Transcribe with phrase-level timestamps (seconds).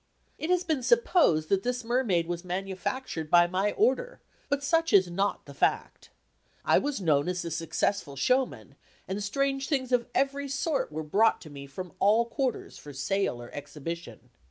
[0.39, 5.11] It has been supposed that this mermaid was manufactured by my order, but such is
[5.11, 6.09] not the fact.
[6.65, 8.77] I was known as a successful showman,
[9.07, 13.39] and strange things of every sort were brought to me from all quarters for sale
[13.39, 14.31] or exhibition.